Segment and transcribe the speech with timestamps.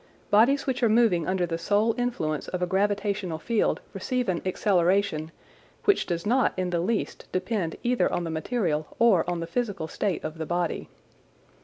[0.31, 5.31] Bodies which are moving under the sole influence of a gravitational field receive an acceleration,
[5.85, 9.87] which does not in the least depend either on the material or on the physical
[9.87, 10.89] state of the body.